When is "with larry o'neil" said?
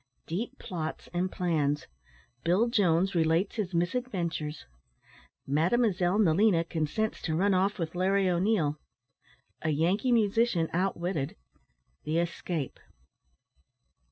7.77-8.79